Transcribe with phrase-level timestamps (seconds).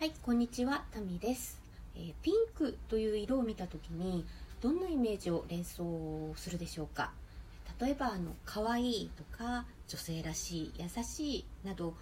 [0.00, 1.60] はい、こんにちは、タミです、
[1.96, 4.24] えーピンクという色を見たときに
[4.60, 7.10] どんなイメージを連想するでしょうか？
[7.80, 11.94] 例えばあの可愛いとか女性らしい優しいなど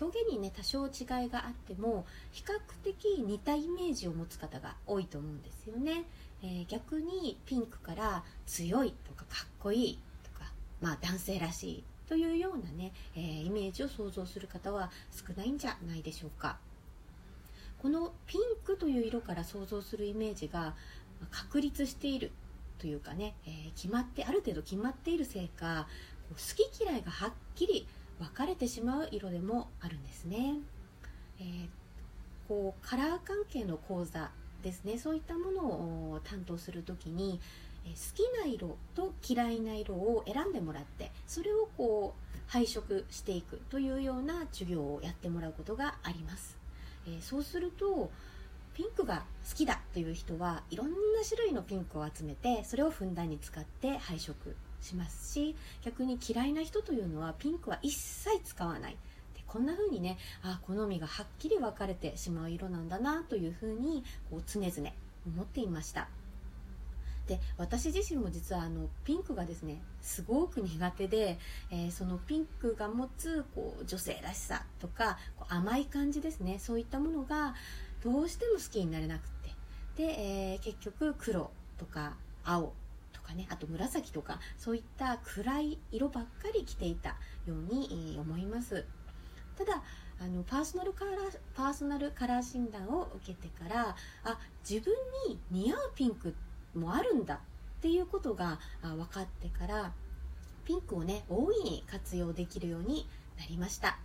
[0.00, 0.92] 表現にね多少違い
[1.30, 6.02] があっても比較的似たイメージを持つ方が多いと思うんですよね、
[6.42, 10.50] えー逆にピンクから強いとかかっこいいとか
[10.80, 16.58] まあ男性らしいというようなね、えーイメージを想像する方は少ないんじゃないでしょうか。
[17.82, 20.74] このピンクという色から想像するイメージが
[21.30, 22.32] 確立している
[22.78, 25.86] というかね、えー決まってある程度決まっているせいか
[26.30, 27.86] 好き嫌いがはっきり
[28.18, 30.54] 分かれてしまう色でもあるんですね、
[31.40, 31.68] えー
[32.48, 34.30] こうカラー関係の講座
[34.62, 34.98] ですね。
[34.98, 35.62] そういったもの
[36.12, 37.40] を担当する時に
[37.84, 46.55] 好きな色と嫌いな色を選んでもらってそれをこう配色していくというような授業をやってもらうことがあります。
[47.06, 48.10] えーそうすると
[48.74, 50.94] ピンクが好きだという人はいろんな
[51.26, 58.96] 種類のピンクを集めてそれをふんだんに使って配色しますし逆に嫌いな人というのはピンクは一切使わない。
[59.34, 64.90] でこんな風にねあ好みがはっきり分かれてしまう色なんだなという風にこう常々
[65.26, 66.08] 思っていました。
[67.26, 71.38] で私自身も実はあのピンクがですねすごく苦手で、
[71.70, 75.18] えーそのピンクが持つこう女性らしさとか
[75.48, 77.54] 甘い感じですねそういったものが
[78.04, 79.50] どうしても好きになれなくって。
[79.96, 82.72] で、えー結局黒とか青
[83.12, 87.10] とかねあと紫とかそういった暗い色ばっかり着ていた
[87.46, 88.84] ように、思います。
[89.56, 89.82] ただ
[90.20, 94.94] あのパーソナルカラーパーソナルカラー診断を受けてからあ自分
[95.28, 96.45] に似合うピンクって
[96.76, 97.38] もあるんだっ
[97.80, 99.92] ていうことが分かってから
[100.64, 103.98] ピンクをね大いに活用できるようになりました。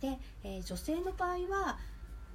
[0.00, 1.78] で、えー女性の場合は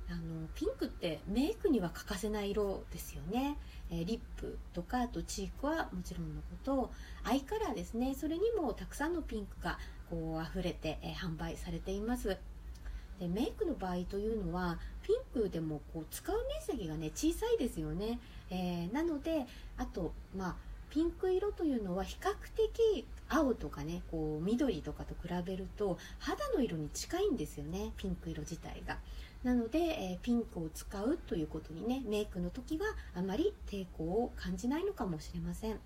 [0.09, 3.57] あのピンクってメイクには欠かせない色ですよね、
[3.89, 6.91] えーリップとかあとチークはもちろんのこと。
[7.23, 8.13] アイカラーですね。
[8.15, 9.79] それにもたくさんのピンクが
[10.09, 12.37] こう溢れて、えー販売されています。
[13.19, 18.19] でメイクの場合というのはピンクでもこう使う面積がね小さいですよね、
[18.49, 19.45] えーなので
[19.77, 20.55] あとまあ
[20.89, 28.97] ピンク色というのは比較的青とかねこう緑とかと比べると肌の色に近いんですよねピンク色自体が。
[29.43, 35.79] なので、えーピンクを使うということにねメイクの時はあまり抵抗を感じないのかもしれません。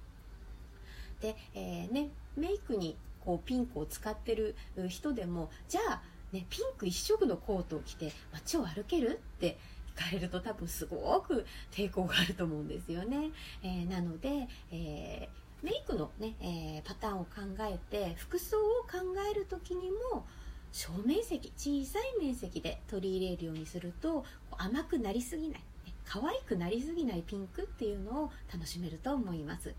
[1.21, 4.55] で、えーね、メイクにこうピンクを使ってる
[4.89, 6.01] 人でもじゃあ、
[6.31, 9.57] ね、ピンク一色のコートを着て街を歩けるって
[9.95, 13.29] 聞かれると多分すごく抵抗があると思うんですよね、
[13.63, 17.29] えーなので、えーメイクの、ねえーパターンを考
[17.61, 18.99] えて服装を考
[19.31, 20.25] える時にも
[20.71, 24.25] 小面積小さい面積で取り入れるようにすると
[24.57, 29.73] 甘くなりすぎないね可愛くなりすぎないピンクっていうのを楽しめると思います。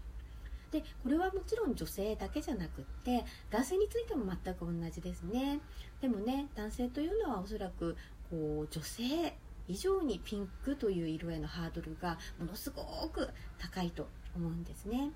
[0.71, 5.61] でこれはもちろん女性だけじゃなくって男性についても全く同じですね。
[6.01, 7.97] でもね男性というのはおそらく
[8.31, 9.37] こう女性
[9.69, 13.29] 以上にピンクという色へのハードルがものすごく
[13.59, 15.11] 高いと思うんですね。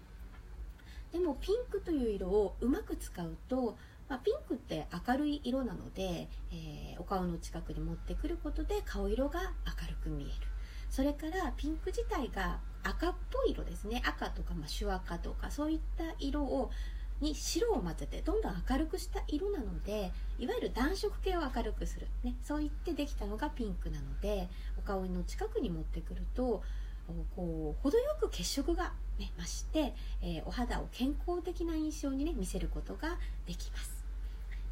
[1.12, 3.76] でもピンクという色をうまく使うと、
[4.08, 10.32] まあ、ピンクって明るい色なので、えーお顔の近くに持ってくることで顔色が明るく見える。
[10.90, 14.02] それからピンク自体が赤っぽい色ですね。
[14.04, 16.70] 赤とか、まあ、朱赤とかそういった色を
[17.20, 24.48] に白を混ぜてどんどん明るくした色なのでいわゆる暖色系を明るくする、ね、そう言ってできたのがピンクなので
[24.78, 26.62] お顔の近くに持ってくると
[27.36, 34.04] こう程よく血色が、ね、増して、えーお肌を健康的な印象に、ね、見せることができます、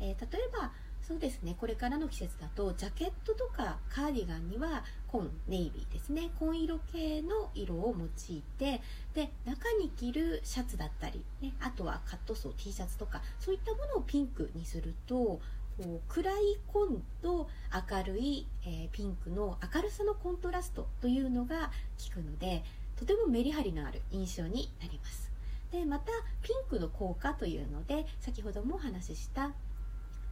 [0.00, 0.70] えー例えば
[1.08, 1.56] そうですね。
[1.58, 6.28] これからの季節だとジャケットとかカーディガンには紺ネイビーですね。
[6.38, 8.82] 紺色系の色を用いて
[9.14, 15.40] で中に着るシャツだったり、ね、あとはカットソー T シャツとかそういったものをピンクにするとこ
[15.78, 16.34] う暗い
[16.66, 17.48] 紺と
[17.90, 21.70] 明るい、えーピンクの明るさのコントラストというのが
[22.06, 22.62] 効くので
[22.96, 25.32] とてもメリハリのある印象になります。
[25.72, 26.12] でまた
[26.42, 29.52] ピンクの効果というので先ほどもお話しした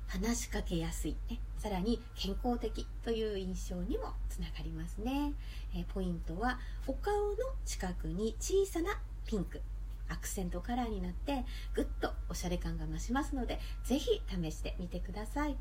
[0.06, 5.32] 話しかけやすい、ね、さらに健康的という印象にもつながりますね、
[5.74, 9.60] えポイントはお顔の近くに小さなピンク。
[10.08, 11.44] アクセントカラーになって
[11.74, 15.56] ぐっとおしゃれ感が増しますのでぜひ試してみてください。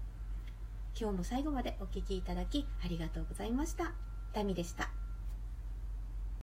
[0.99, 3.93] 今日も最後までお聴きいただきありがとうございました。
[4.33, 5.04] タミでした。